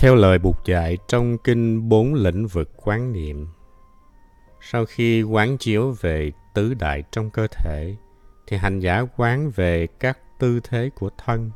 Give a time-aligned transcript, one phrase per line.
[0.00, 3.46] Theo lời buộc dạy trong kinh bốn lĩnh vực quán niệm,
[4.60, 7.96] sau khi quán chiếu về tứ đại trong cơ thể,
[8.46, 11.50] thì hành giả quán về các tư thế của thân.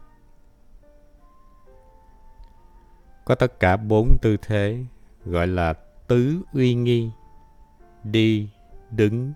[3.24, 4.84] Có tất cả bốn tư thế
[5.24, 5.72] gọi là
[6.08, 7.10] tứ uy nghi,
[8.04, 8.48] đi,
[8.90, 9.32] đứng,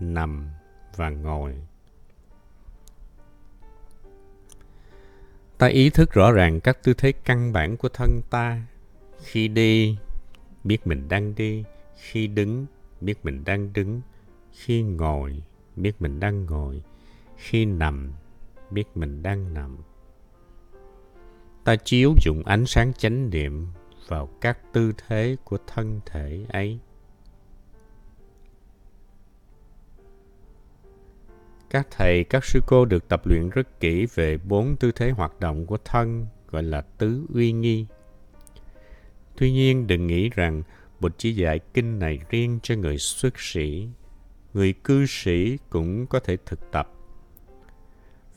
[0.00, 0.50] nằm
[0.96, 1.54] và ngồi.
[5.60, 8.62] Ta ý thức rõ ràng các tư thế căn bản của thân ta.
[9.22, 9.98] Khi đi,
[10.64, 11.64] biết mình đang đi.
[11.96, 12.66] Khi đứng,
[13.00, 14.00] biết mình đang đứng.
[14.52, 15.42] Khi ngồi,
[15.76, 16.82] biết mình đang ngồi.
[17.36, 18.12] Khi nằm,
[18.70, 19.76] biết mình đang nằm.
[21.64, 23.66] Ta chiếu dụng ánh sáng chánh niệm
[24.08, 26.78] vào các tư thế của thân thể ấy.
[31.70, 35.40] Các thầy, các sư cô được tập luyện rất kỹ về bốn tư thế hoạt
[35.40, 37.86] động của thân, gọi là tứ uy nghi.
[39.36, 40.62] Tuy nhiên, đừng nghĩ rằng
[41.00, 43.88] Bụt chỉ dạy kinh này riêng cho người xuất sĩ.
[44.54, 46.92] Người cư sĩ cũng có thể thực tập.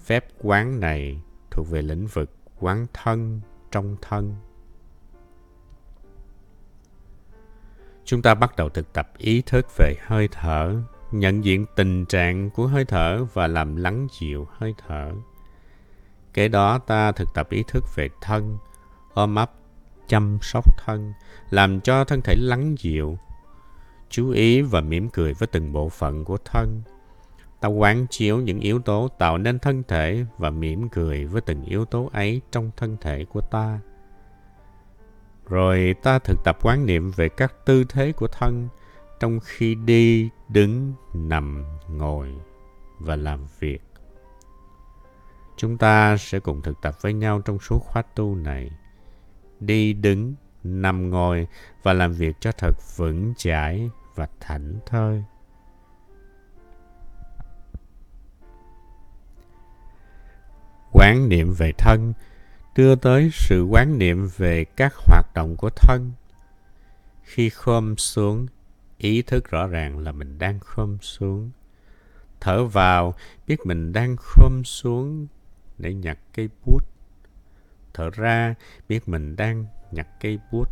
[0.06, 4.36] Phép quán này thuộc về lĩnh vực quán thân trong thân.
[8.06, 10.81] Chúng ta bắt đầu thực tập ý thức về hơi thở
[11.14, 15.11] nhận diện tình trạng của hơi thở và làm lắng dịu hơi thở.
[16.33, 18.58] Kế đó ta thực tập ý thức về thân,
[19.14, 19.52] ôm ấp,
[20.08, 21.14] chăm sóc thân,
[21.50, 23.17] làm cho thân thể lắng dịu.
[24.09, 26.81] Chú ý và mỉm cười với từng bộ phận của thân.
[27.59, 31.64] Ta quán chiếu những yếu tố tạo nên thân thể và mỉm cười với từng
[31.64, 33.80] yếu tố ấy trong thân thể của ta.
[35.50, 38.67] Rồi ta thực tập quán niệm về các tư thế của thân,
[39.23, 42.35] trong khi đi, đứng, nằm, ngồi
[43.00, 43.81] và làm việc.
[45.57, 48.72] Chúng ta sẽ cùng thực tập với nhau trong số khóa tu này.
[49.59, 51.47] Đi, đứng, nằm, ngồi
[51.83, 55.23] và làm việc cho thật vững chãi và thảnh thơi.
[60.91, 62.13] Quán niệm về thân
[62.75, 66.12] đưa tới sự quán niệm về các hoạt động của thân.
[67.22, 68.47] Khi khom xuống,
[69.03, 71.52] ý thức rõ ràng là mình đang khom xuống.
[72.40, 73.14] Thở vào,
[73.47, 75.28] biết mình đang khom xuống
[75.78, 76.84] để nhặt cây bút.
[77.94, 78.56] Thở ra,
[78.90, 80.69] biết mình đang nhặt cây bút.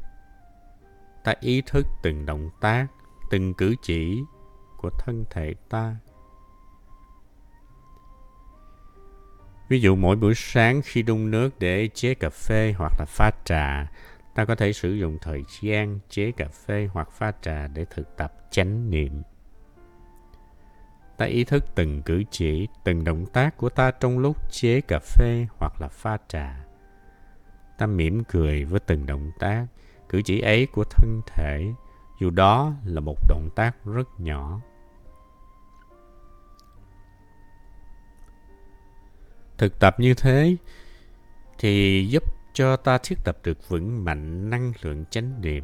[1.24, 2.88] Ta ý thức từng động tác,
[3.31, 4.22] từng cử chỉ
[4.78, 5.96] của thân thể ta.
[9.70, 13.31] Ví dụ mỗi buổi sáng khi đun nước để chế cà phê hoặc là pha
[13.46, 13.91] trà
[14.36, 18.18] ta có thể sử dụng thời gian chế cà phê hoặc pha trà để thực
[18.18, 19.22] tập chánh niệm.
[21.18, 25.00] Ta ý thức từng cử chỉ, từng động tác của ta trong lúc chế cà
[25.00, 26.66] phê hoặc là pha trà.
[27.78, 29.66] Ta mỉm cười với từng động tác,
[30.09, 31.74] cử chỉ ấy của thân thể,
[32.20, 34.62] dù đó là một động tác rất nhỏ.
[39.58, 40.56] Thực tập như thế
[41.58, 45.63] thì giúp cho ta thiết tập được vững mạnh năng lượng chánh niệm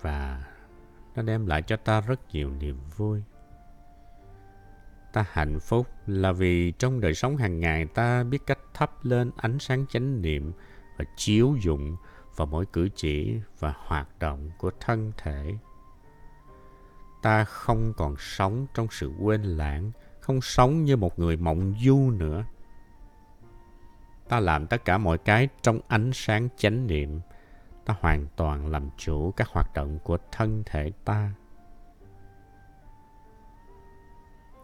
[0.00, 0.44] và
[1.16, 3.22] nó đem lại cho ta rất nhiều niềm vui.
[5.12, 9.30] Ta hạnh phúc là vì trong đời sống hàng ngày ta biết cách thắp lên
[9.36, 10.52] ánh sáng chánh niệm
[10.96, 11.96] và chiếu dụng
[12.36, 15.54] vào mỗi cử chỉ và hoạt động của thân thể.
[17.22, 22.10] Ta không còn sống trong sự quên lãng, không sống như một người mộng du
[22.10, 22.44] nữa
[24.28, 27.20] ta làm tất cả mọi cái trong ánh sáng chánh niệm.
[27.84, 31.32] Ta hoàn toàn làm chủ các hoạt động của thân thể ta.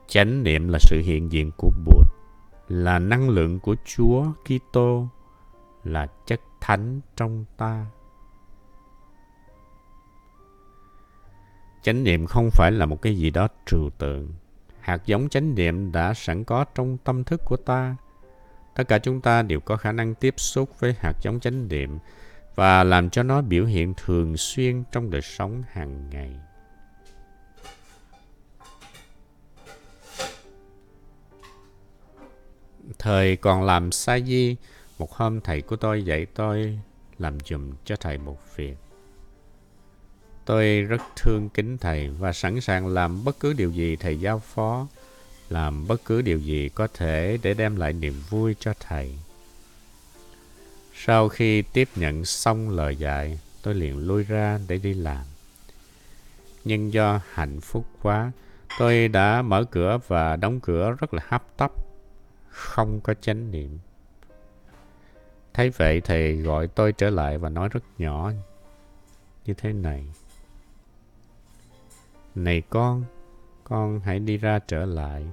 [0.08, 2.06] Chánh niệm là sự hiện diện của bụt,
[2.68, 5.08] là năng lượng của chúa kitô,
[5.84, 7.86] là chất thánh trong ta.
[11.82, 14.28] Chánh niệm không phải là một cái gì đó trừu tượng.
[14.80, 17.96] Hạt giống chánh niệm đã sẵn có trong tâm thức của ta.
[18.80, 21.98] Tất cả chúng ta đều có khả năng tiếp xúc với hạt giống chánh niệm
[22.54, 26.36] và làm cho nó biểu hiện thường xuyên trong đời sống hàng ngày.
[32.98, 34.56] Thời còn làm sa di,
[34.98, 36.78] một hôm thầy của tôi dạy tôi
[37.18, 38.76] làm dùm cho thầy một việc.
[40.44, 44.38] Tôi rất thương kính thầy và sẵn sàng làm bất cứ điều gì thầy giao
[44.38, 44.86] phó
[45.50, 49.18] làm bất cứ điều gì có thể để đem lại niềm vui cho thầy.
[50.94, 55.24] Sau khi tiếp nhận xong lời dạy, tôi liền lui ra để đi làm.
[56.64, 58.32] Nhưng do hạnh phúc quá,
[58.78, 61.72] tôi đã mở cửa và đóng cửa rất là hấp tấp,
[62.48, 63.78] không có chánh niệm.
[65.54, 68.32] Thấy vậy thầy gọi tôi trở lại và nói rất nhỏ
[69.46, 70.04] như thế này.
[72.34, 73.04] Này con,
[73.70, 75.26] con hãy đi ra trở lại.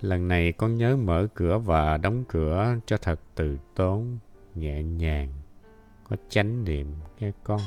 [0.00, 4.18] Lần này con nhớ mở cửa và đóng cửa cho thật từ tốn,
[4.54, 5.28] nhẹ nhàng,
[6.10, 7.60] có chánh niệm nghe con.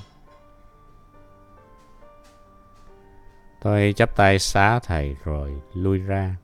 [3.61, 6.35] Tôi chắp tay xá thầy rồi lui ra.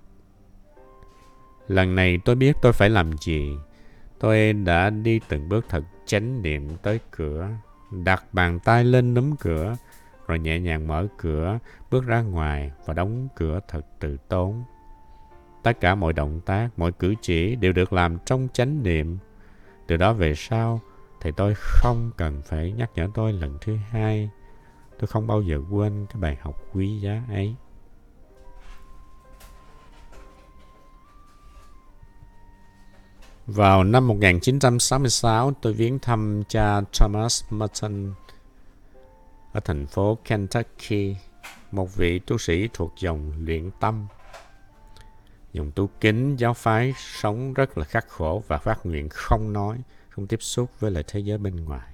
[1.67, 3.57] Lần này tôi biết tôi phải làm gì.
[4.19, 7.49] Tôi đã đi từng bước thật chánh niệm tới cửa,
[7.91, 9.75] đặt bàn tay lên nấm cửa,
[10.27, 11.59] rồi nhẹ nhàng mở cửa,
[11.91, 14.63] bước ra ngoài và đóng cửa thật từ tốn.
[15.63, 19.17] Tất cả mọi động tác, mọi cử chỉ đều được làm trong chánh niệm.
[19.87, 20.81] Từ đó về sau,
[21.21, 24.29] thì tôi không cần phải nhắc nhở tôi lần thứ hai.
[24.99, 27.55] Tôi không bao giờ quên cái bài học quý giá ấy.
[33.47, 38.13] Vào năm 1966, tôi viếng thăm cha Thomas Merton
[39.53, 41.15] ở thành phố Kentucky,
[41.71, 44.07] một vị tu sĩ thuộc dòng luyện tâm.
[45.53, 49.81] Dòng tu kính giáo phái sống rất là khắc khổ và phát nguyện không nói,
[50.09, 51.93] không tiếp xúc với lại thế giới bên ngoài.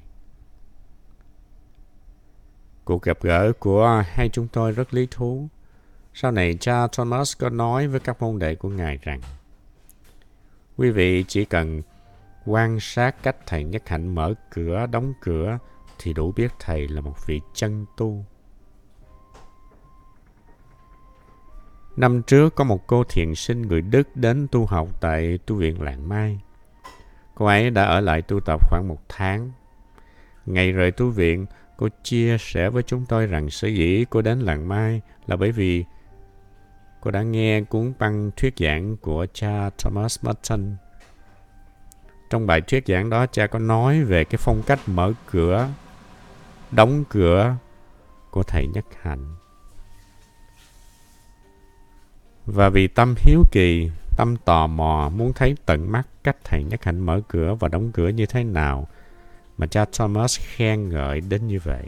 [2.85, 5.47] Cuộc gặp gỡ của hai chúng tôi rất lý thú.
[6.13, 9.21] Sau này cha Thomas có nói với các môn đệ của Ngài rằng
[10.77, 11.81] Quý vị chỉ cần
[12.45, 15.57] quan sát cách Thầy Nhất Hạnh mở cửa, đóng cửa
[16.00, 18.25] thì đủ biết Thầy là một vị chân tu.
[21.98, 25.81] Năm trước có một cô thiền sinh người Đức đến tu học tại tu viện
[25.81, 26.40] Lạng Mai.
[27.36, 29.51] Cô ấy đã ở lại tu tập khoảng một tháng.
[30.46, 31.46] Ngày rời tu viện,
[31.78, 35.51] cô chia sẻ với chúng tôi rằng sở dĩ cô đến Lạng Mai là bởi
[35.51, 35.86] vì
[37.01, 40.75] cô đã nghe cuốn băng thuyết giảng của cha Thomas Merton.
[42.30, 45.69] Trong bài thuyết giảng đó, cha có nói về cái phong cách mở cửa,
[46.71, 47.56] đóng cửa
[48.31, 49.36] của thầy Nhất Hạnh.
[52.45, 56.83] Và vì tâm hiếu kỳ, tâm tò mò muốn thấy tận mắt cách thầy Nhất
[56.83, 58.88] Hạnh mở cửa và đóng cửa như thế nào
[59.57, 61.86] mà cha Thomas khen ngợi đến như vậy.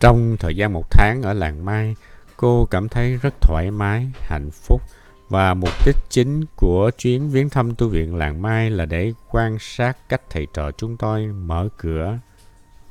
[0.00, 1.94] Trong thời gian một tháng ở làng Mai,
[2.36, 4.82] cô cảm thấy rất thoải mái, hạnh phúc
[5.28, 9.58] và mục đích chính của chuyến viếng thăm tu viện làng Mai là để quan
[9.60, 12.18] sát cách thầy trò chúng tôi mở cửa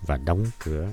[0.02, 0.88] và đóng cửa.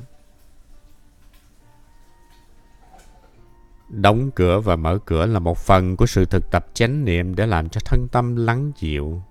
[3.88, 7.46] Đóng cửa và mở cửa là một phần của sự thực tập chánh niệm để
[7.46, 9.22] làm cho thân tâm lắng dịu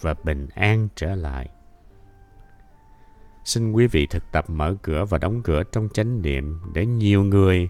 [0.00, 1.48] và bình an trở lại.
[3.44, 7.24] Xin quý vị thực tập mở cửa và đóng cửa trong chánh niệm để nhiều
[7.24, 7.68] người,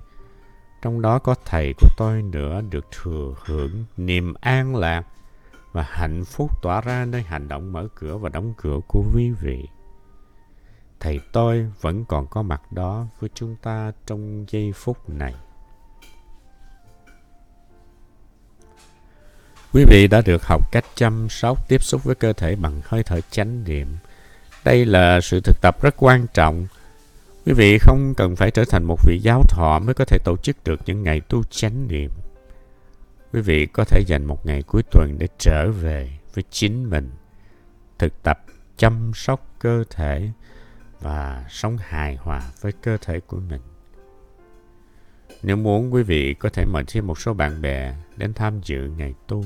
[0.87, 5.03] trong đó có thầy của tôi nữa, được thừa hưởng niềm an lạc
[5.73, 9.31] và hạnh phúc tỏa ra nơi hành động mở cửa và đóng cửa của quý
[9.31, 9.69] vị.
[11.01, 15.35] Thầy tôi vẫn còn có mặt đó với chúng ta trong giây phút này.
[19.73, 23.03] Quý vị đã được học cách chăm sóc tiếp xúc với cơ thể bằng hơi
[23.03, 23.97] thở chánh niệm.
[24.65, 26.67] Đây là sự thực tập rất quan trọng.
[27.47, 30.37] Quý vị không cần phải trở thành một vị giáo thọ mới có thể tổ
[30.37, 32.11] chức được những ngày tu chánh niệm.
[33.33, 37.11] Quý vị có thể dành một ngày cuối tuần để trở về với chính mình,
[37.99, 38.45] thực tập
[38.77, 40.31] chăm sóc cơ thể
[41.01, 43.61] và sống hài hòa với cơ thể của mình.
[45.43, 48.91] Nếu muốn quý vị có thể mời thêm một số bạn bè đến tham dự
[48.97, 49.45] ngày tu.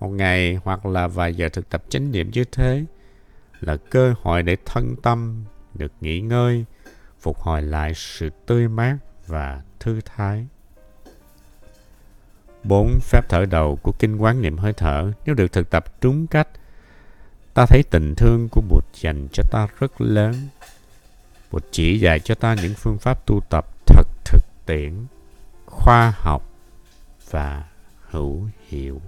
[0.00, 2.84] Một ngày hoặc là vài giờ thực tập chánh niệm như thế
[3.60, 6.64] là cơ hội để thân tâm được nghỉ ngơi,
[7.20, 8.96] phục hồi lại sự tươi mát
[9.26, 10.46] và thư thái.
[12.64, 16.26] Bốn phép thở đầu của kinh quán niệm hơi thở nếu được thực tập đúng
[16.26, 16.48] cách,
[17.54, 20.34] ta thấy tình thương của Bụt dành cho ta rất lớn.
[21.50, 25.06] Bụt chỉ dạy cho ta những phương pháp tu tập thật thực tiễn,
[25.66, 26.42] khoa học
[27.30, 27.64] và
[28.10, 29.00] hữu hiệu.